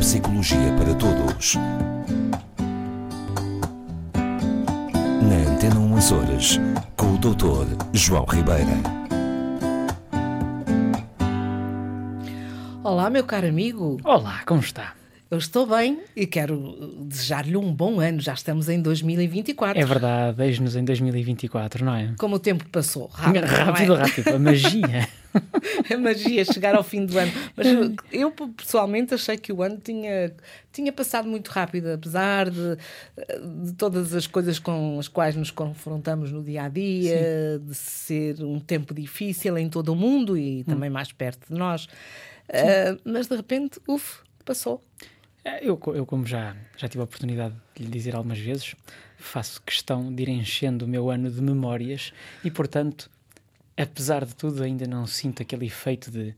Psicologia 0.00 0.72
para 0.78 0.94
Todos. 0.94 1.56
Na 5.22 5.52
Antena 5.52 5.80
1 5.80 5.92
Horas, 6.14 6.60
com 6.96 7.14
o 7.14 7.18
Dr. 7.18 7.84
João 7.92 8.24
Ribeira. 8.24 8.72
Olá, 12.84 13.10
meu 13.10 13.24
caro 13.24 13.48
amigo. 13.48 13.98
Olá, 14.04 14.42
como 14.46 14.60
está? 14.60 14.94
Eu 15.30 15.36
estou 15.36 15.66
bem 15.66 16.00
e 16.16 16.26
quero 16.26 16.96
desejar-lhe 17.02 17.54
um 17.54 17.70
bom 17.70 18.00
ano. 18.00 18.18
Já 18.18 18.32
estamos 18.32 18.66
em 18.70 18.80
2024. 18.80 19.78
É 19.78 19.84
verdade, 19.84 20.42
eis-nos 20.42 20.74
em 20.74 20.82
2024, 20.82 21.84
não 21.84 21.94
é? 21.94 22.14
Como 22.18 22.36
o 22.36 22.38
tempo 22.38 22.66
passou. 22.70 23.08
Rápido, 23.08 23.44
rápido, 23.44 23.88
não 23.88 23.96
é? 23.96 24.06
rápido. 24.06 24.28
A 24.34 24.38
magia. 24.38 25.08
a 25.94 25.98
magia 25.98 26.44
chegar 26.46 26.74
ao 26.74 26.82
fim 26.82 27.04
do 27.04 27.18
ano. 27.18 27.30
Mas 27.54 27.66
eu, 28.10 28.30
pessoalmente, 28.56 29.12
achei 29.12 29.36
que 29.36 29.52
o 29.52 29.62
ano 29.62 29.76
tinha, 29.76 30.32
tinha 30.72 30.90
passado 30.90 31.28
muito 31.28 31.48
rápido, 31.48 31.92
apesar 31.92 32.48
de, 32.48 32.78
de 33.64 33.74
todas 33.74 34.14
as 34.14 34.26
coisas 34.26 34.58
com 34.58 34.98
as 34.98 35.08
quais 35.08 35.36
nos 35.36 35.50
confrontamos 35.50 36.32
no 36.32 36.42
dia 36.42 36.62
a 36.62 36.68
dia, 36.70 37.60
de 37.62 37.74
ser 37.74 38.42
um 38.42 38.58
tempo 38.58 38.94
difícil 38.94 39.58
em 39.58 39.68
todo 39.68 39.92
o 39.92 39.94
mundo 39.94 40.38
e 40.38 40.64
também 40.64 40.88
mais 40.88 41.12
perto 41.12 41.52
de 41.52 41.58
nós. 41.58 41.84
Uh, 42.48 42.98
mas 43.04 43.26
de 43.26 43.36
repente, 43.36 43.78
uff, 43.86 44.20
passou. 44.42 44.82
É, 45.48 45.64
eu, 45.66 45.80
eu, 45.94 46.04
como 46.04 46.26
já, 46.26 46.54
já 46.76 46.86
tive 46.88 47.00
a 47.00 47.04
oportunidade 47.04 47.54
de 47.74 47.82
lhe 47.82 47.90
dizer 47.90 48.14
algumas 48.14 48.38
vezes, 48.38 48.76
faço 49.16 49.62
questão 49.62 50.14
de 50.14 50.22
ir 50.22 50.28
enchendo 50.28 50.84
o 50.84 50.88
meu 50.88 51.08
ano 51.08 51.30
de 51.30 51.40
memórias 51.40 52.12
e, 52.44 52.50
portanto, 52.50 53.10
apesar 53.74 54.26
de 54.26 54.36
tudo, 54.36 54.62
ainda 54.62 54.86
não 54.86 55.06
sinto 55.06 55.40
aquele 55.40 55.64
efeito 55.64 56.10
de, 56.10 56.34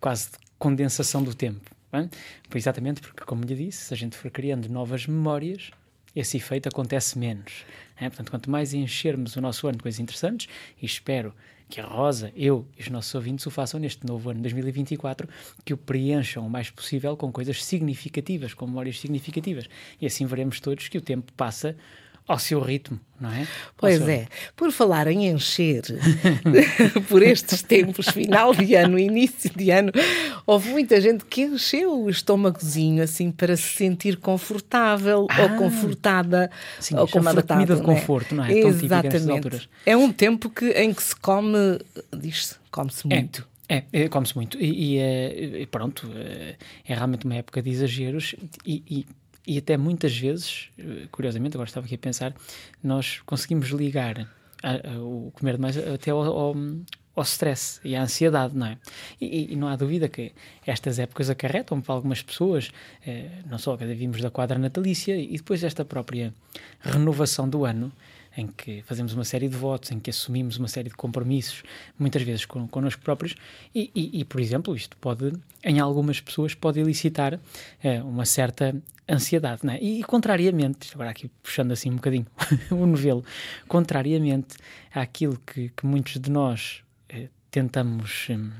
quase 0.00 0.32
de 0.32 0.38
condensação 0.58 1.22
do 1.22 1.32
tempo. 1.34 1.70
Bem? 1.92 2.10
Exatamente 2.52 3.00
porque, 3.00 3.24
como 3.24 3.44
lhe 3.44 3.54
disse, 3.54 3.84
se 3.86 3.94
a 3.94 3.96
gente 3.96 4.16
for 4.16 4.28
criando 4.28 4.68
novas 4.68 5.06
memórias, 5.06 5.70
esse 6.14 6.36
efeito 6.36 6.68
acontece 6.68 7.16
menos. 7.16 7.64
É? 7.96 8.08
Portanto, 8.08 8.28
quanto 8.28 8.50
mais 8.50 8.74
enchermos 8.74 9.36
o 9.36 9.40
nosso 9.40 9.68
ano 9.68 9.76
de 9.76 9.82
coisas 9.84 10.00
interessantes, 10.00 10.48
e 10.82 10.84
espero 10.84 11.32
que 11.68 11.80
a 11.80 11.84
Rosa, 11.84 12.32
eu 12.34 12.66
e 12.78 12.82
os 12.82 12.88
nossos 12.88 13.14
ouvintes 13.14 13.46
o 13.46 13.50
façam 13.50 13.78
neste 13.78 14.06
novo 14.06 14.30
ano 14.30 14.40
2024, 14.40 15.28
que 15.64 15.74
o 15.74 15.76
preencham 15.76 16.46
o 16.46 16.50
mais 16.50 16.70
possível 16.70 17.16
com 17.16 17.30
coisas 17.30 17.62
significativas, 17.64 18.54
com 18.54 18.66
memórias 18.66 18.98
significativas. 18.98 19.68
E 20.00 20.06
assim 20.06 20.24
veremos 20.26 20.60
todos 20.60 20.88
que 20.88 20.98
o 20.98 21.02
tempo 21.02 21.32
passa 21.34 21.76
ao 22.28 22.38
seu 22.38 22.60
ritmo, 22.60 23.00
não 23.18 23.32
é? 23.32 23.48
Pois 23.74 24.06
é. 24.06 24.26
Por 24.54 24.70
falar 24.70 25.06
em 25.06 25.28
encher, 25.28 25.82
por 27.08 27.22
estes 27.22 27.62
tempos, 27.62 28.08
final 28.10 28.54
de 28.54 28.74
ano, 28.74 28.98
início 28.98 29.50
de 29.56 29.70
ano, 29.70 29.90
houve 30.46 30.68
muita 30.68 31.00
gente 31.00 31.24
que 31.24 31.40
encheu 31.40 32.02
o 32.02 32.10
estômagozinho 32.10 33.02
assim 33.02 33.32
para 33.32 33.56
se 33.56 33.74
sentir 33.74 34.18
confortável 34.18 35.26
ah, 35.30 35.42
ou 35.44 35.48
confortada. 35.56 36.50
Sim, 36.78 36.96
ou 36.96 37.08
chamada 37.08 37.42
comida 37.42 37.74
de 37.74 37.82
conforto, 37.82 38.34
não 38.34 38.44
é? 38.44 38.52
é? 38.52 38.58
Exatamente. 38.58 39.70
É 39.86 39.96
um 39.96 40.12
tempo 40.12 40.50
que, 40.50 40.68
em 40.72 40.92
que 40.92 41.02
se 41.02 41.16
come, 41.16 41.80
diz-se, 42.14 42.56
come-se 42.70 43.10
é. 43.10 43.16
muito. 43.16 43.48
É, 43.70 43.84
é 43.90 44.08
come-se 44.08 44.36
muito. 44.36 44.58
E, 44.60 44.98
e, 44.98 45.66
pronto, 45.70 46.10
é 46.14 46.94
realmente 46.94 47.24
uma 47.24 47.36
época 47.36 47.62
de 47.62 47.70
exageros 47.70 48.34
e, 48.66 48.82
e 48.86 49.06
e 49.48 49.56
até 49.56 49.78
muitas 49.78 50.14
vezes, 50.14 50.68
eh, 50.78 51.08
curiosamente, 51.10 51.56
agora 51.56 51.70
estava 51.70 51.86
aqui 51.86 51.94
a 51.94 51.98
pensar, 51.98 52.34
nós 52.84 53.22
conseguimos 53.24 53.68
ligar 53.70 54.28
a, 54.62 54.90
a, 54.92 54.98
o 55.02 55.32
comer 55.32 55.56
demais 55.56 55.78
até 55.78 56.10
ao, 56.10 56.20
ao, 56.20 56.54
ao 57.16 57.22
stress 57.22 57.80
e 57.82 57.96
à 57.96 58.02
ansiedade, 58.02 58.54
não 58.54 58.66
é? 58.66 58.76
E, 59.18 59.54
e, 59.54 59.56
não 59.56 59.66
há 59.66 59.74
dúvida 59.74 60.06
que 60.06 60.32
estas 60.66 60.98
épocas 60.98 61.30
acarretam 61.30 61.80
para 61.80 61.94
algumas 61.94 62.20
pessoas, 62.20 62.70
eh, 63.06 63.30
não 63.46 63.56
só 63.56 63.74
cada 63.74 63.94
vimos 63.94 64.20
da 64.20 64.30
quadra 64.30 64.58
natalícia, 64.58 65.16
e 65.16 65.38
depois 65.38 65.64
esta 65.64 65.82
própria 65.82 66.34
renovação 66.82 67.48
do 67.48 67.64
ano, 67.64 67.90
em 68.38 68.46
que 68.46 68.82
fazemos 68.82 69.12
uma 69.12 69.24
série 69.24 69.48
de 69.48 69.56
votos, 69.56 69.90
em 69.90 69.98
que 69.98 70.10
assumimos 70.10 70.58
uma 70.58 70.68
série 70.68 70.88
de 70.88 70.94
compromissos, 70.94 71.64
muitas 71.98 72.22
vezes 72.22 72.46
con 72.46 72.68
connosco 72.68 73.02
próprios, 73.02 73.34
e, 73.74 73.90
e, 73.92 74.20
e, 74.20 74.24
por 74.24 74.40
exemplo, 74.40 74.76
isto 74.76 74.96
pode, 74.96 75.32
em 75.64 75.80
algumas 75.80 76.20
pessoas, 76.20 76.54
pode 76.54 76.78
elicitar 76.78 77.40
eh, 77.82 78.00
uma 78.00 78.24
certa 78.24 78.80
ansiedade, 79.10 79.66
não 79.66 79.72
é? 79.72 79.80
E, 79.82 80.04
contrariamente, 80.04 80.90
agora 80.94 81.10
aqui 81.10 81.28
puxando 81.42 81.72
assim 81.72 81.90
um 81.90 81.96
bocadinho 81.96 82.26
o 82.70 82.86
novelo, 82.86 83.24
contrariamente 83.66 84.56
àquilo 84.94 85.36
que, 85.44 85.70
que 85.70 85.84
muitos 85.84 86.20
de 86.20 86.30
nós 86.30 86.82
eh, 87.08 87.28
tentamos. 87.50 88.28
Hum, 88.30 88.50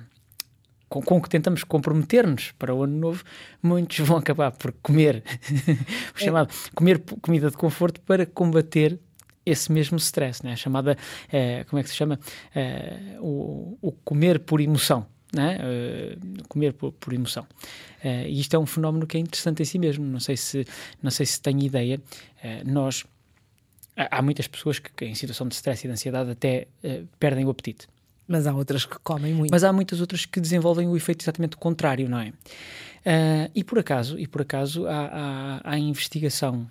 com, 0.88 1.02
com, 1.02 1.20
que 1.20 1.28
tentamos 1.28 1.64
comprometer-nos 1.64 2.52
para 2.52 2.74
o 2.74 2.82
ano 2.82 2.98
novo, 2.98 3.22
muitos 3.62 3.98
vão 3.98 4.16
acabar 4.16 4.50
por 4.52 4.72
comer 4.82 5.22
o 6.16 6.18
chamado 6.18 6.48
comer 6.74 6.98
comida 7.20 7.50
de 7.50 7.58
conforto 7.58 8.00
para 8.00 8.24
combater 8.24 8.98
esse 9.48 9.72
mesmo 9.72 9.98
stress, 9.98 10.44
né? 10.44 10.56
chamada, 10.56 10.96
eh, 11.32 11.64
como 11.64 11.80
é 11.80 11.82
que 11.82 11.88
se 11.88 11.96
chama? 11.96 12.18
Eh, 12.54 13.16
o, 13.20 13.78
o, 13.80 13.92
comer 13.92 14.40
por 14.40 14.60
emoção. 14.60 15.06
Né? 15.32 15.58
Uh, 15.58 16.48
comer 16.48 16.72
por, 16.72 16.92
por 16.92 17.12
emoção. 17.12 17.46
Uh, 18.02 18.26
e 18.26 18.40
isto 18.40 18.54
é 18.54 18.58
um 18.58 18.64
fenómeno 18.64 19.06
que 19.06 19.18
é 19.18 19.20
interessante 19.20 19.62
em 19.62 19.64
si 19.64 19.78
mesmo. 19.78 20.04
Não 20.04 20.20
sei 20.20 20.38
se, 20.38 20.66
não 21.02 21.10
sei 21.10 21.26
se 21.26 21.40
tem 21.40 21.62
ideia. 21.62 22.00
Uh, 22.42 22.70
nós 22.70 23.04
há 23.94 24.22
muitas 24.22 24.46
pessoas 24.48 24.78
que, 24.78 24.90
que, 24.90 25.04
em 25.04 25.14
situação 25.14 25.46
de 25.46 25.54
stress 25.54 25.84
e 25.84 25.88
de 25.88 25.92
ansiedade 25.92 26.30
até 26.30 26.68
perdem 27.18 27.44
o 27.44 27.50
apetite. 27.50 27.88
Mas 28.26 28.46
há 28.46 28.54
outras 28.54 28.86
que 28.86 28.98
comem 29.00 29.34
muito. 29.34 29.50
Mas 29.50 29.64
há 29.64 29.72
muitas 29.72 30.00
outras 30.00 30.24
que 30.24 30.40
desenvolvem 30.40 30.88
o 30.88 30.96
efeito 30.96 31.22
exatamente 31.22 31.56
contrário, 31.56 32.08
não 32.08 32.20
é? 32.20 32.32
e 33.54 33.64
por 33.64 33.78
acaso, 33.78 34.18
e 34.18 34.26
por 34.26 34.42
acaso 34.42 34.86
há, 34.86 35.60
há, 35.62 35.72
há 35.72 35.78
investigação 35.78 36.70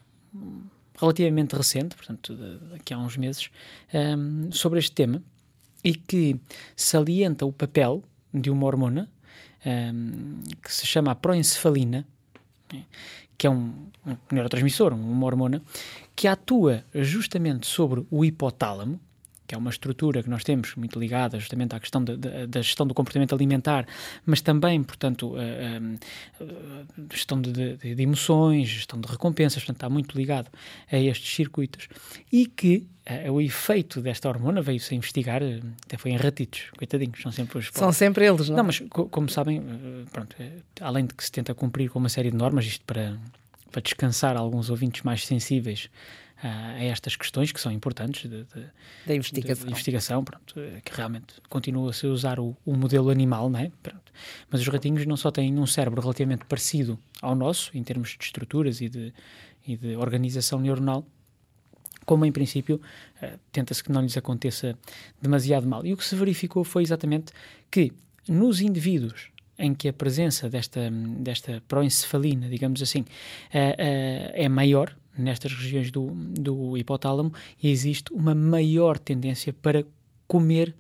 relativamente 0.98 1.56
recente, 1.56 1.96
portanto, 1.96 2.36
daqui 2.72 2.94
a 2.94 2.98
uns 2.98 3.16
meses, 3.18 3.50
um, 3.94 4.52
sobre 4.52 4.80
este 4.80 4.92
tema 4.92 5.22
e 5.84 5.94
que 5.94 6.40
salienta 6.76 7.46
o 7.46 7.52
papel 7.52 8.04
de 8.34 8.50
uma 8.50 8.66
hormona 8.66 9.10
um, 9.66 10.42
que 10.62 10.74
se 10.74 10.86
chama 10.86 11.12
a 11.12 11.16
proencefalina, 11.16 12.06
né, 12.72 12.84
que 13.38 13.46
é 13.46 13.50
um, 13.50 13.88
um 14.06 14.18
neurotransmissor, 14.32 14.94
uma 14.94 15.26
hormona, 15.26 15.62
que 16.16 16.28
atua 16.28 16.84
justamente 16.94 17.68
sobre 17.68 18.06
o 18.10 18.26
hipotálamo, 18.26 19.00
que 19.48 19.56
é 19.56 19.58
uma 19.58 19.70
estrutura 19.70 20.22
que 20.22 20.30
nós 20.30 20.44
temos 20.44 20.76
muito 20.76 21.00
ligada 21.00 21.40
justamente 21.40 21.74
à 21.74 21.80
questão 21.80 22.04
de, 22.04 22.18
de, 22.18 22.48
da 22.48 22.62
gestão 22.62 22.86
do 22.86 22.94
comportamento 22.94 23.34
alimentar, 23.34 23.88
mas 24.26 24.42
também, 24.42 24.84
portanto, 24.84 25.36
a, 25.36 26.44
a, 26.44 26.44
a 26.44 27.14
gestão 27.14 27.42
de, 27.42 27.78
de, 27.78 28.02
emoções, 28.02 28.68
gestão 28.68 29.00
de 29.00 29.08
recompensas, 29.08 29.64
portanto, 29.64 29.78
está 29.78 29.90
muito 29.90 30.18
ligado 30.18 30.50
a 30.92 30.98
estes 30.98 31.34
circuitos 31.34 31.88
e 32.32 32.46
que 32.46 32.86
a, 33.06 33.32
o 33.32 33.40
efeito 33.40 34.02
desta 34.02 34.28
hormona 34.28 34.62
veio-se 34.62 34.94
a 34.94 34.98
investigar, 34.98 35.42
até 35.86 35.98
foi 35.98 36.12
em 36.12 36.18
ratitos, 36.18 36.70
coitadinhos, 36.78 37.22
são 37.22 37.32
sempre 37.32 37.60
os... 37.60 37.70
São 37.72 37.92
sempre 37.94 38.26
eles, 38.26 38.50
não? 38.50 38.58
Não, 38.58 38.64
mas 38.66 38.80
co 38.90 39.08
como 39.08 39.30
sabem, 39.30 39.64
pronto, 40.12 40.36
além 40.82 41.06
de 41.06 41.14
que 41.14 41.24
se 41.24 41.32
tenta 41.32 41.56
cumprir 41.56 41.90
com 41.90 42.00
uma 42.00 42.10
série 42.10 42.32
de 42.32 42.38
normas, 42.38 42.66
isto 42.66 42.84
para, 42.84 43.18
para 43.72 43.82
descansar 43.82 44.36
alguns 44.36 44.70
ouvintes 44.70 45.04
mais 45.04 45.26
sensíveis 45.26 45.90
a 46.42 46.84
estas 46.84 47.16
questões 47.16 47.52
que 47.52 47.60
são 47.60 47.72
importantes 47.72 48.30
de, 48.30 48.44
de, 48.44 48.66
da 49.06 49.16
investigação, 49.16 49.66
de, 49.66 49.72
investigação 49.72 50.24
pronto, 50.24 50.60
eh, 50.60 50.82
que 50.86 50.96
realmente 50.96 51.36
continua-se 51.50 52.06
a 52.06 52.10
usar 52.10 52.40
o, 52.40 52.56
o, 52.64 52.76
modelo 52.76 53.10
animal, 53.10 53.50
não 53.50 53.60
é? 53.60 53.72
Pronto. 53.82 54.12
Mas 54.50 54.62
os 54.62 54.68
ratinhos 54.68 55.06
não 55.06 55.18
só 55.18 55.32
têm 55.32 55.58
um 55.58 55.66
cérebro 55.66 56.00
relativamente 56.00 56.46
parecido 56.46 57.00
ao 57.22 57.34
nosso, 57.34 57.76
em 57.76 57.84
termos 57.84 58.10
de 58.10 58.24
estruturas 58.24 58.82
e 58.82 58.90
de, 58.90 59.14
e 59.66 59.76
de 59.76 59.96
organização 59.96 60.60
neuronal, 60.60 61.06
como 62.06 62.26
em 62.26 62.32
princípio 62.32 62.80
uh, 63.22 63.40
tenta-se 63.52 63.84
que 63.84 63.92
não 63.92 64.02
lhes 64.02 64.16
aconteça 64.16 64.78
demasiado 65.22 65.68
mal. 65.68 65.86
E 65.86 65.92
o 65.92 65.98
que 65.98 66.06
se 66.06 66.16
verificou 66.16 66.64
foi 66.64 66.84
exatamente 66.84 67.34
que 67.70 67.92
nos 68.30 68.62
indivíduos 68.62 69.32
em 69.60 69.74
que 69.74 69.88
a 69.88 69.94
presença 69.94 70.50
desta, 70.50 70.90
desta 70.92 71.64
proencefalina, 71.68 72.48
digamos 72.48 72.82
assim, 72.82 73.02
uh, 73.02 73.04
uh, 73.04 74.32
é 74.34 74.48
maior, 74.48 74.96
nestas 75.22 75.54
regiões 75.54 75.92
do, 75.92 76.08
do 76.12 76.78
hipotálamo 76.78 77.34
existe 77.64 78.14
uma 78.14 78.36
maior 78.36 78.98
tendência 78.98 79.54
para 79.54 79.86
comer 80.28 80.76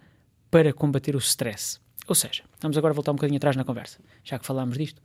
para 0.49 0.71
combater 0.73 1.15
o 1.15 1.19
stress. 1.19 1.79
Ou 2.07 2.15
seja, 2.15 2.43
vamos 2.61 2.77
agora 2.77 2.93
voltar 2.93 3.11
um 3.11 3.15
bocadinho 3.15 3.37
atrás 3.37 3.55
na 3.55 3.65
conversa, 3.65 3.99
já 4.23 4.39
que 4.39 4.45
falámos 4.45 4.77
disto. 4.77 5.01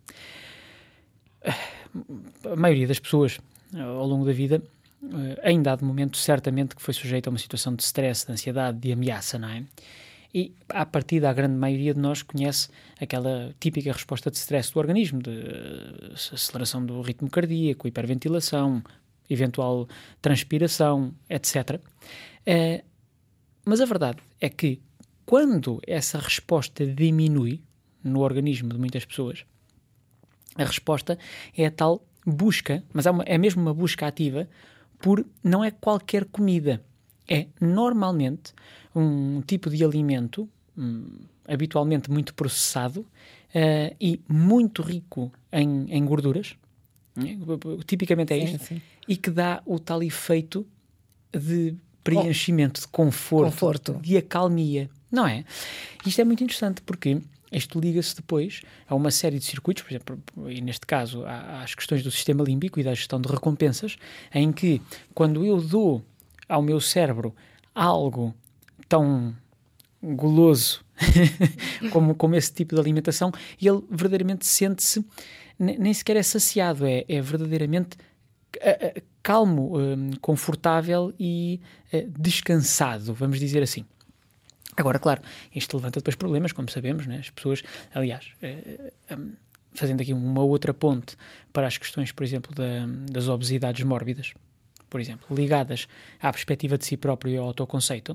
A 1.44 2.56
maioria 2.56 2.86
das 2.86 3.00
pessoas 3.00 3.40
ao 3.76 4.06
longo 4.06 4.24
da 4.24 4.32
vida, 4.32 4.62
em 5.44 5.60
dado 5.60 5.84
momento, 5.84 6.16
certamente 6.16 6.76
que 6.76 6.82
foi 6.82 6.94
sujeita 6.94 7.28
a 7.28 7.32
uma 7.32 7.38
situação 7.38 7.74
de 7.74 7.82
stress, 7.82 8.26
de 8.26 8.32
ansiedade, 8.32 8.78
de 8.78 8.92
ameaça, 8.92 9.38
não 9.38 9.48
é? 9.48 9.64
E, 10.34 10.54
a 10.68 10.86
partir 10.86 11.20
da 11.20 11.32
grande 11.32 11.56
maioria 11.56 11.92
de 11.92 12.00
nós 12.00 12.22
conhece 12.22 12.70
aquela 12.98 13.54
típica 13.60 13.92
resposta 13.92 14.30
de 14.30 14.38
stress 14.38 14.72
do 14.72 14.78
organismo, 14.78 15.20
de 15.22 15.30
aceleração 16.14 16.84
do 16.86 17.02
ritmo 17.02 17.28
cardíaco, 17.28 17.86
hiperventilação, 17.86 18.82
eventual 19.28 19.88
transpiração, 20.20 21.14
etc. 21.28 21.80
É, 22.44 22.84
mas 23.64 23.80
a 23.80 23.84
verdade 23.84 24.18
é 24.40 24.48
que 24.48 24.80
quando 25.24 25.80
essa 25.86 26.18
resposta 26.18 26.86
diminui 26.86 27.62
no 28.02 28.20
organismo 28.20 28.68
de 28.70 28.78
muitas 28.78 29.04
pessoas, 29.04 29.44
a 30.56 30.64
resposta 30.64 31.18
é 31.56 31.66
a 31.66 31.70
tal 31.70 32.04
busca, 32.26 32.82
mas 32.92 33.06
é, 33.06 33.10
uma, 33.10 33.24
é 33.24 33.38
mesmo 33.38 33.62
uma 33.62 33.74
busca 33.74 34.06
ativa, 34.06 34.48
por 34.98 35.24
não 35.42 35.64
é 35.64 35.70
qualquer 35.70 36.24
comida. 36.26 36.82
É 37.28 37.46
normalmente 37.60 38.52
um 38.94 39.40
tipo 39.42 39.70
de 39.70 39.84
alimento, 39.84 40.48
hum, 40.76 41.20
habitualmente 41.46 42.10
muito 42.10 42.34
processado 42.34 43.00
uh, 43.00 43.96
e 44.00 44.20
muito 44.28 44.82
rico 44.82 45.32
em, 45.50 45.86
em 45.88 46.04
gorduras? 46.04 46.56
Tipicamente 47.86 48.32
é 48.32 48.46
sim, 48.46 48.54
isto, 48.54 48.64
sim. 48.66 48.82
e 49.06 49.16
que 49.16 49.30
dá 49.30 49.62
o 49.66 49.78
tal 49.78 50.02
efeito 50.02 50.66
de 51.32 51.74
preenchimento, 52.02 52.80
de 52.80 52.88
conforto, 52.88 53.50
conforto, 53.50 53.92
de 54.02 54.16
acalmia, 54.16 54.90
não 55.10 55.26
é? 55.26 55.44
Isto 56.04 56.20
é 56.20 56.24
muito 56.24 56.42
interessante 56.42 56.82
porque 56.82 57.20
isto 57.52 57.78
liga-se 57.78 58.16
depois 58.16 58.62
a 58.88 58.94
uma 58.94 59.10
série 59.10 59.38
de 59.38 59.44
circuitos, 59.44 59.82
por 59.82 59.90
exemplo, 59.90 60.22
e 60.48 60.60
neste 60.60 60.86
caso 60.86 61.24
às 61.26 61.74
questões 61.74 62.02
do 62.02 62.10
sistema 62.10 62.42
límbico 62.42 62.80
e 62.80 62.82
da 62.82 62.94
gestão 62.94 63.20
de 63.20 63.28
recompensas, 63.28 63.96
em 64.34 64.50
que 64.52 64.80
quando 65.14 65.44
eu 65.44 65.60
dou 65.60 66.02
ao 66.48 66.62
meu 66.62 66.80
cérebro 66.80 67.34
algo 67.74 68.34
tão 68.88 69.34
goloso 70.02 70.84
como, 71.90 72.14
como 72.14 72.34
esse 72.34 72.52
tipo 72.52 72.74
de 72.74 72.80
alimentação, 72.80 73.32
ele 73.60 73.82
verdadeiramente 73.90 74.46
sente-se, 74.46 75.04
nem 75.58 75.92
sequer 75.92 76.16
é 76.16 76.22
saciado, 76.22 76.86
é, 76.86 77.04
é 77.08 77.20
verdadeiramente 77.20 77.96
uh, 78.56 78.98
uh, 78.98 79.02
calmo, 79.22 79.76
uh, 79.76 80.20
confortável 80.20 81.12
e 81.18 81.60
descansado, 82.18 83.12
vamos 83.12 83.38
dizer 83.38 83.62
assim. 83.62 83.84
Agora, 84.76 84.98
claro, 84.98 85.22
isto 85.54 85.76
levanta 85.76 86.00
depois 86.00 86.16
problemas, 86.16 86.52
como 86.52 86.70
sabemos, 86.70 87.06
né? 87.06 87.18
as 87.18 87.30
pessoas, 87.30 87.62
aliás, 87.94 88.32
eh, 88.40 88.92
eh, 89.10 89.18
fazendo 89.74 90.00
aqui 90.00 90.14
uma 90.14 90.42
outra 90.42 90.72
ponte 90.72 91.16
para 91.52 91.66
as 91.66 91.76
questões, 91.76 92.10
por 92.10 92.24
exemplo, 92.24 92.54
da, 92.54 92.86
das 93.10 93.28
obesidades 93.28 93.84
mórbidas, 93.84 94.32
por 94.92 95.00
exemplo, 95.00 95.34
ligadas 95.34 95.88
à 96.20 96.30
perspectiva 96.30 96.76
de 96.76 96.84
si 96.84 96.98
próprio 96.98 97.32
e 97.32 97.38
ao 97.38 97.46
autoconceito, 97.46 98.14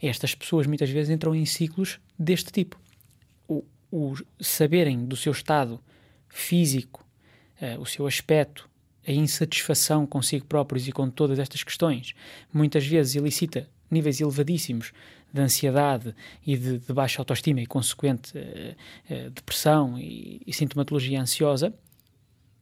estas 0.00 0.32
pessoas 0.32 0.64
muitas 0.64 0.88
vezes 0.88 1.10
entram 1.10 1.34
em 1.34 1.44
ciclos 1.44 1.98
deste 2.16 2.52
tipo. 2.52 2.78
O, 3.48 3.64
o 3.90 4.14
saberem 4.40 5.06
do 5.06 5.16
seu 5.16 5.32
estado 5.32 5.80
físico, 6.28 7.04
uh, 7.60 7.80
o 7.80 7.84
seu 7.84 8.06
aspecto, 8.06 8.70
a 9.04 9.10
insatisfação 9.10 10.06
consigo 10.06 10.46
próprios 10.46 10.86
e 10.86 10.92
com 10.92 11.10
todas 11.10 11.40
estas 11.40 11.64
questões, 11.64 12.14
muitas 12.52 12.86
vezes 12.86 13.16
elicita 13.16 13.68
níveis 13.90 14.20
elevadíssimos 14.20 14.92
de 15.32 15.40
ansiedade 15.40 16.14
e 16.46 16.56
de, 16.56 16.78
de 16.78 16.92
baixa 16.92 17.20
autoestima 17.20 17.60
e 17.60 17.66
consequente 17.66 18.38
uh, 18.38 18.76
uh, 19.12 19.30
depressão 19.30 19.98
e, 19.98 20.40
e 20.46 20.52
sintomatologia 20.52 21.20
ansiosa, 21.20 21.74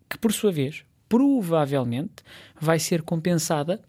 que 0.08 0.16
por 0.16 0.32
sua 0.32 0.50
vez, 0.50 0.86
provavelmente, 1.12 2.24
vai 2.58 2.78
ser 2.78 3.02
compensada 3.02 3.82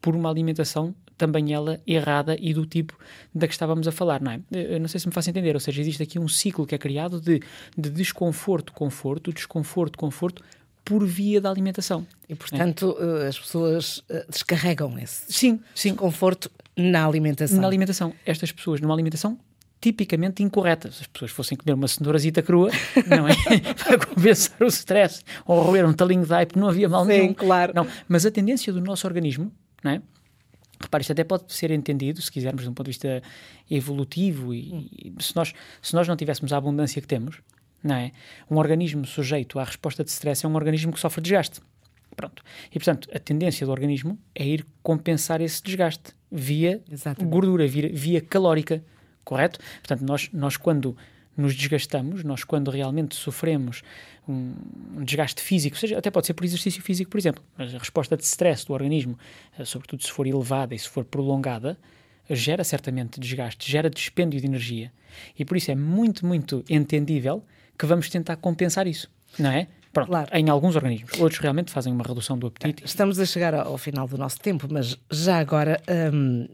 por 0.00 0.16
uma 0.16 0.30
alimentação 0.30 0.94
também 1.18 1.52
ela 1.52 1.78
errada 1.86 2.34
e 2.40 2.54
do 2.54 2.64
tipo 2.64 2.98
da 3.34 3.46
que 3.46 3.52
estávamos 3.52 3.86
a 3.86 3.92
falar, 3.92 4.22
não 4.22 4.32
é? 4.32 4.40
Eu 4.50 4.80
não 4.80 4.88
sei 4.88 4.98
se 4.98 5.06
me 5.06 5.12
faço 5.12 5.28
entender, 5.28 5.54
ou 5.54 5.60
seja, 5.60 5.82
existe 5.82 6.02
aqui 6.02 6.18
um 6.18 6.26
ciclo 6.26 6.66
que 6.66 6.74
é 6.74 6.78
criado 6.78 7.20
de, 7.20 7.42
de 7.76 7.90
desconforto, 7.90 8.72
conforto, 8.72 9.34
desconforto, 9.34 9.98
conforto, 9.98 10.42
por 10.82 11.06
via 11.06 11.42
da 11.42 11.50
alimentação. 11.50 12.06
E, 12.26 12.34
portanto, 12.34 12.96
é? 13.22 13.28
as 13.28 13.38
pessoas 13.38 14.02
descarregam 14.30 14.98
esse 14.98 15.30
sim, 15.30 15.60
sim. 15.74 15.90
desconforto 15.90 16.50
na 16.74 17.06
alimentação. 17.06 17.60
Na 17.60 17.66
alimentação. 17.66 18.14
Estas 18.24 18.50
pessoas, 18.50 18.80
numa 18.80 18.94
alimentação 18.94 19.38
tipicamente 19.82 20.42
incorreta. 20.44 20.90
Se 20.92 21.02
as 21.02 21.06
pessoas 21.08 21.32
fossem 21.32 21.58
comer 21.58 21.74
uma 21.74 21.88
cenourazita 21.88 22.40
crua, 22.40 22.70
não 23.06 23.26
é? 23.28 23.34
Para 23.84 24.06
compensar 24.06 24.62
o 24.62 24.68
stress, 24.68 25.22
ou 25.44 25.60
roer 25.60 25.84
um 25.84 25.92
talinho 25.92 26.24
de 26.24 26.32
aipo, 26.32 26.58
não 26.58 26.68
havia 26.68 26.88
mal 26.88 27.04
Sim, 27.04 27.08
nenhum. 27.08 27.34
claro. 27.34 27.72
Não. 27.74 27.86
Mas 28.08 28.24
a 28.24 28.30
tendência 28.30 28.72
do 28.72 28.80
nosso 28.80 29.06
organismo, 29.06 29.52
não 29.82 29.90
é? 29.90 30.02
Repare, 30.80 31.02
isto 31.02 31.12
até 31.12 31.24
pode 31.24 31.52
ser 31.52 31.70
entendido, 31.72 32.22
se 32.22 32.30
quisermos, 32.30 32.62
de 32.62 32.68
um 32.68 32.74
ponto 32.74 32.86
de 32.86 32.90
vista 32.90 33.22
evolutivo, 33.70 34.54
e, 34.54 35.12
e 35.18 35.22
se, 35.22 35.34
nós, 35.34 35.52
se 35.80 35.94
nós 35.94 36.06
não 36.08 36.16
tivéssemos 36.16 36.52
a 36.52 36.56
abundância 36.56 37.00
que 37.02 37.06
temos, 37.08 37.40
não 37.82 37.96
é? 37.96 38.12
Um 38.50 38.56
organismo 38.56 39.04
sujeito 39.04 39.58
à 39.58 39.64
resposta 39.64 40.04
de 40.04 40.10
stress 40.10 40.44
é 40.46 40.48
um 40.48 40.54
organismo 40.54 40.92
que 40.92 41.00
sofre 41.00 41.20
desgaste. 41.20 41.60
Pronto. 42.16 42.42
E, 42.70 42.74
portanto, 42.74 43.08
a 43.12 43.18
tendência 43.18 43.66
do 43.66 43.72
organismo 43.72 44.18
é 44.34 44.44
ir 44.44 44.66
compensar 44.82 45.40
esse 45.40 45.62
desgaste 45.62 46.12
via 46.30 46.82
Exatamente. 46.90 47.32
gordura, 47.32 47.66
via, 47.66 47.88
via 47.92 48.20
calórica, 48.20 48.82
correto? 49.24 49.58
Portanto, 49.80 50.02
nós, 50.02 50.28
nós 50.32 50.56
quando 50.56 50.96
nos 51.36 51.54
desgastamos, 51.54 52.22
nós 52.24 52.44
quando 52.44 52.70
realmente 52.70 53.14
sofremos 53.14 53.82
um, 54.28 54.54
um, 54.96 55.04
desgaste 55.04 55.40
físico, 55.40 55.76
seja, 55.76 55.98
até 55.98 56.10
pode 56.10 56.26
ser 56.26 56.34
por 56.34 56.44
exercício 56.44 56.82
físico, 56.82 57.10
por 57.10 57.18
exemplo, 57.18 57.42
mas 57.56 57.74
a 57.74 57.78
resposta 57.78 58.16
de 58.16 58.24
stress 58.24 58.66
do 58.66 58.72
organismo, 58.72 59.18
eh, 59.58 59.64
sobretudo 59.64 60.02
se 60.02 60.10
for 60.10 60.26
elevada 60.26 60.74
e 60.74 60.78
se 60.78 60.88
for 60.88 61.04
prolongada, 61.04 61.78
gera 62.28 62.62
certamente 62.64 63.18
desgaste, 63.18 63.70
gera 63.70 63.90
dispêndio 63.90 64.40
de 64.40 64.46
energia. 64.46 64.92
E 65.38 65.44
por 65.44 65.56
isso 65.56 65.70
é 65.70 65.74
muito, 65.74 66.26
muito 66.26 66.64
entendível 66.68 67.44
que 67.78 67.86
vamos 67.86 68.08
tentar 68.08 68.36
compensar 68.36 68.86
isso, 68.86 69.10
não 69.38 69.50
é? 69.50 69.68
Pronto, 69.92 70.08
claro. 70.08 70.30
em 70.32 70.48
alguns 70.48 70.74
organismos. 70.74 71.12
Outros 71.20 71.38
realmente 71.38 71.70
fazem 71.70 71.92
uma 71.92 72.02
redução 72.02 72.38
do 72.38 72.46
apetite. 72.46 72.82
Estamos 72.84 73.18
a 73.18 73.26
chegar 73.26 73.54
ao 73.54 73.76
final 73.76 74.08
do 74.08 74.16
nosso 74.16 74.40
tempo, 74.40 74.66
mas 74.70 74.96
já 75.10 75.38
agora 75.38 75.82
hum, 76.12 76.48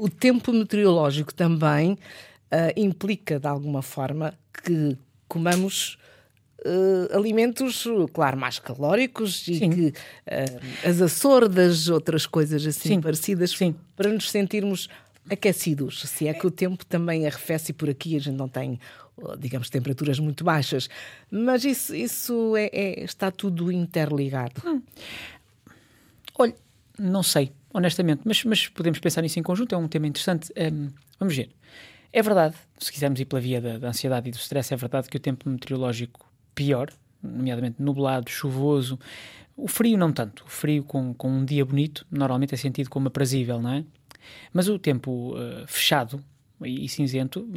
o 0.00 0.08
tempo 0.08 0.50
meteorológico 0.50 1.32
também 1.34 1.92
uh, 1.92 1.98
implica, 2.74 3.38
de 3.38 3.46
alguma 3.46 3.82
forma, 3.82 4.32
que 4.64 4.96
comamos 5.28 5.98
uh, 6.64 7.14
alimentos, 7.14 7.86
claro, 8.14 8.38
mais 8.38 8.58
calóricos 8.58 9.46
e 9.46 9.58
Sim. 9.58 9.70
que 9.70 9.86
uh, 9.88 10.88
as 10.88 11.02
açordas, 11.02 11.88
outras 11.88 12.24
coisas 12.24 12.66
assim 12.66 12.88
Sim. 12.88 13.00
parecidas, 13.02 13.50
Sim. 13.50 13.74
para 13.94 14.10
nos 14.10 14.30
sentirmos 14.30 14.88
aquecidos. 15.28 16.00
Se 16.00 16.26
é 16.26 16.32
que 16.32 16.46
o 16.46 16.50
tempo 16.50 16.84
também 16.86 17.26
arrefece 17.26 17.72
e 17.72 17.74
por 17.74 17.90
aqui 17.90 18.16
a 18.16 18.20
gente 18.20 18.36
não 18.36 18.48
tem 18.48 18.80
digamos, 19.38 19.68
temperaturas 19.68 20.18
muito 20.18 20.42
baixas. 20.42 20.88
Mas 21.30 21.62
isso, 21.62 21.94
isso 21.94 22.56
é, 22.56 22.70
é 22.72 23.04
está 23.04 23.30
tudo 23.30 23.70
interligado. 23.70 24.62
Hum. 24.66 24.80
Olha, 26.38 26.54
não 26.98 27.22
sei, 27.22 27.52
honestamente, 27.72 28.22
mas, 28.24 28.44
mas 28.44 28.68
podemos 28.68 28.98
pensar 28.98 29.22
nisso 29.22 29.38
em 29.38 29.42
conjunto, 29.42 29.74
é 29.74 29.78
um 29.78 29.88
tema 29.88 30.06
interessante. 30.06 30.52
Um, 30.56 30.90
vamos 31.18 31.36
ver. 31.36 31.50
É 32.12 32.22
verdade, 32.22 32.56
se 32.78 32.92
quisermos 32.92 33.20
ir 33.20 33.24
pela 33.24 33.40
via 33.40 33.60
da, 33.60 33.78
da 33.78 33.88
ansiedade 33.88 34.28
e 34.28 34.32
do 34.32 34.38
stress, 34.38 34.74
é 34.74 34.76
verdade 34.76 35.08
que 35.08 35.16
o 35.16 35.20
tempo 35.20 35.48
meteorológico 35.48 36.28
pior, 36.54 36.90
nomeadamente 37.22 37.80
nublado, 37.80 38.28
chuvoso, 38.28 38.98
o 39.56 39.68
frio 39.68 39.96
não 39.96 40.12
tanto. 40.12 40.44
O 40.44 40.48
frio 40.48 40.82
com, 40.82 41.14
com 41.14 41.30
um 41.30 41.44
dia 41.44 41.64
bonito 41.64 42.06
normalmente 42.10 42.54
é 42.54 42.56
sentido 42.56 42.90
como 42.90 43.08
aprazível, 43.08 43.60
não 43.60 43.70
é? 43.70 43.84
Mas 44.52 44.68
o 44.68 44.78
tempo 44.78 45.34
uh, 45.36 45.66
fechado 45.66 46.22
e, 46.62 46.84
e 46.84 46.88
cinzento 46.88 47.48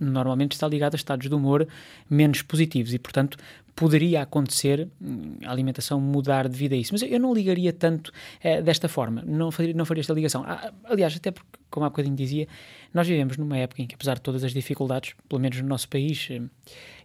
normalmente 0.00 0.52
está 0.52 0.68
ligado 0.68 0.94
a 0.94 0.96
estados 0.96 1.28
de 1.28 1.34
humor 1.34 1.66
menos 2.08 2.42
positivos 2.42 2.94
e, 2.94 2.98
portanto, 2.98 3.36
poderia 3.78 4.22
acontecer 4.22 4.88
hum, 5.00 5.36
a 5.44 5.52
alimentação 5.52 6.00
mudar 6.00 6.48
devido 6.48 6.72
a 6.72 6.76
isso. 6.76 6.92
Mas 6.92 7.02
eu 7.02 7.20
não 7.20 7.32
ligaria 7.32 7.72
tanto 7.72 8.12
eh, 8.42 8.60
desta 8.60 8.88
forma, 8.88 9.22
não 9.24 9.52
faria, 9.52 9.72
não 9.72 9.84
faria 9.84 10.00
esta 10.00 10.12
ligação. 10.12 10.42
Ah, 10.44 10.72
aliás, 10.84 11.14
até 11.14 11.30
porque, 11.30 11.48
como 11.70 11.86
há 11.86 11.88
bocadinho 11.88 12.16
dizia, 12.16 12.48
nós 12.92 13.06
vivemos 13.06 13.36
numa 13.36 13.56
época 13.56 13.80
em 13.80 13.86
que, 13.86 13.94
apesar 13.94 14.14
de 14.14 14.22
todas 14.22 14.42
as 14.42 14.52
dificuldades, 14.52 15.14
pelo 15.28 15.40
menos 15.40 15.60
no 15.60 15.68
nosso 15.68 15.88
país, 15.88 16.26
eh, 16.28 16.42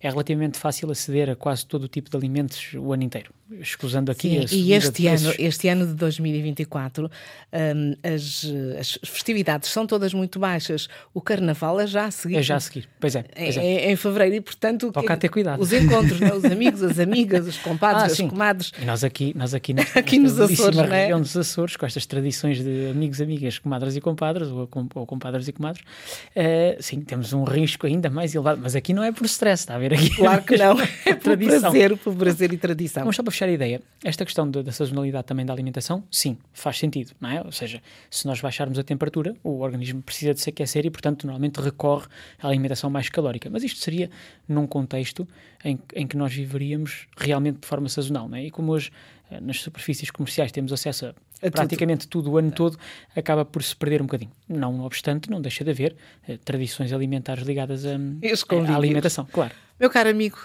é 0.04 0.10
relativamente 0.10 0.58
fácil 0.58 0.92
aceder 0.92 1.30
a 1.30 1.36
quase 1.36 1.66
todo 1.66 1.84
o 1.84 1.88
tipo 1.88 2.10
de 2.10 2.18
alimentos 2.18 2.74
o 2.74 2.92
ano 2.92 3.04
inteiro, 3.04 3.32
escusando 3.62 4.12
aqui 4.12 4.46
Sim, 4.48 4.58
E 4.58 4.74
este 4.74 5.08
ano, 5.08 5.34
este 5.40 5.70
ano 5.70 5.88
de 5.88 5.94
2024, 5.94 7.06
um, 7.06 7.96
as, 8.04 8.46
as, 8.78 9.00
festividades 9.10 9.70
são 9.70 9.88
todas 9.88 10.14
muito 10.14 10.40
baixas. 10.40 10.90
O 11.14 11.22
carnaval 11.22 11.80
é 11.80 11.88
já 11.88 12.06
a 12.06 12.12
seguir. 12.12 12.36
É 12.36 12.42
já 12.42 12.58
a 12.58 12.60
seguir, 12.60 12.90
pois 13.00 13.16
é. 13.16 13.24
Pois 13.24 13.56
é. 13.56 13.66
é, 13.66 13.86
é 13.86 13.92
em 13.92 13.96
fevereiro 13.96 14.36
e, 14.36 14.42
portanto, 14.42 14.92
toca 14.92 15.16
ter 15.16 15.30
cuidado. 15.30 15.62
Os 15.62 15.72
encontros, 15.72 16.20
né? 16.20 16.34
os 16.34 16.44
amigos, 16.44 16.63
as 16.68 17.00
amigas, 17.00 17.48
os 17.48 17.58
compadres, 17.58 18.04
ah, 18.04 18.06
as 18.06 18.14
sim. 18.14 18.28
comadres. 18.28 18.72
E 18.82 18.86
nós 18.86 19.04
aqui, 19.04 19.34
nós 19.36 19.54
aqui, 19.54 19.74
nesta, 19.76 20.00
aqui 20.00 20.20
nos 20.20 20.40
Açores, 20.40 20.78
é? 20.78 20.86
região 20.86 21.22
dos 21.22 21.36
Açores, 21.36 21.76
com 21.76 21.86
estas 21.86 22.06
tradições 22.06 22.64
de 22.64 22.90
amigos, 22.92 23.22
amigas, 23.22 23.60
comadres 23.60 23.96
e 23.96 24.02
compadres, 24.02 24.48
ou, 24.48 24.70
ou 24.96 25.06
compadres 25.06 25.48
e 25.48 25.52
comadres, 25.52 25.84
uh, 25.84 26.82
sim, 26.82 27.02
temos 27.02 27.34
um 27.34 27.44
risco 27.44 27.88
ainda 27.88 28.10
mais 28.10 28.34
elevado, 28.34 28.60
mas 28.62 28.76
aqui 28.76 28.94
não 28.94 29.04
é 29.04 29.12
por 29.12 29.26
stress, 29.26 29.64
está 29.64 29.76
a 29.76 29.80
ver? 29.80 29.94
Aqui 29.94 30.10
claro 30.16 30.44
que 30.44 30.58
não. 30.58 30.78
É 31.06 31.16
por 31.16 31.38
prazer, 31.38 31.98
por 31.98 32.16
prazer 32.16 32.54
e 32.54 32.58
tradição. 32.58 33.04
Vamos 33.04 33.16
só 33.16 33.24
para 33.24 33.32
fechar 33.32 33.50
a 33.50 33.52
ideia. 33.52 33.82
Esta 34.04 34.24
questão 34.24 34.50
da, 34.50 34.62
da 34.62 34.72
sazonalidade 34.72 35.26
também 35.26 35.46
da 35.46 35.52
alimentação, 35.54 36.04
sim, 36.10 36.38
faz 36.54 36.78
sentido, 36.78 37.12
não 37.20 37.30
é? 37.30 37.42
Ou 37.42 37.52
seja, 37.52 37.82
se 38.10 38.26
nós 38.26 38.40
baixarmos 38.40 38.80
a 38.80 38.84
temperatura, 38.84 39.36
o 39.44 39.60
organismo 39.60 40.02
precisa 40.02 40.34
de 40.34 40.42
se 40.42 40.50
aquecer 40.50 40.86
e, 40.86 40.90
portanto, 40.90 41.26
normalmente 41.26 41.60
recorre 41.60 42.08
à 42.42 42.48
alimentação 42.48 42.90
mais 42.90 43.10
calórica. 43.10 43.50
Mas 43.50 43.64
isto 43.64 43.80
seria 43.80 44.10
num 44.48 44.68
contexto 44.68 45.28
em, 45.64 45.80
em 45.96 46.08
que 46.08 46.18
nós 46.18 46.34
viveríamos 46.44 47.08
realmente 47.18 47.60
de 47.62 47.68
forma 47.68 47.90
sazonal, 47.90 48.28
não 48.30 48.38
é? 48.38 48.46
E 48.46 48.52
como 48.52 48.72
hoje 48.72 48.92
eh, 49.32 49.40
nas 49.42 49.60
superfícies 49.62 50.10
comerciais 50.12 50.52
temos 50.52 50.72
acesso 50.72 51.08
a 51.08 51.14
a 51.46 51.52
praticamente 51.52 52.08
tudo. 52.08 52.24
tudo 52.26 52.34
o 52.36 52.38
ano 52.38 52.52
todo, 52.52 52.78
acaba 53.14 53.44
por 53.44 53.62
se 53.62 53.76
perder 53.76 54.02
um 54.02 54.06
bocadinho. 54.06 54.32
Não 54.48 54.80
obstante, 54.86 55.30
não 55.30 55.42
deixa 55.42 55.64
de 55.66 55.72
haver 55.72 55.94
eh, 56.26 56.38
tradições 56.38 56.94
alimentares 56.94 57.44
ligadas 57.46 57.86
à 57.86 58.76
alimentação, 58.76 59.28
claro. 59.30 59.54
Meu 59.80 59.90
caro 59.90 60.10
amigo, 60.10 60.38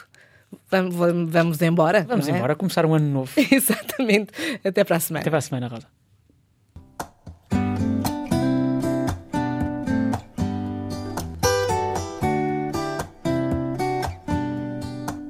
Vamos, 0.70 0.94
vamos- 1.30 1.62
embora? 1.62 2.04
Vamos 2.08 2.26
é? 2.28 2.32
embora, 2.32 2.56
começar 2.56 2.84
um 2.86 2.94
ano 2.94 3.06
novo. 3.08 3.30
Exatamente. 3.52 4.32
Até 4.64 4.82
para 4.82 4.96
a 4.96 5.00
semana. 5.00 5.20
Até 5.20 5.30
para 5.30 5.38
a 5.38 5.42
semana, 5.42 5.68
Rosa. 5.68 5.86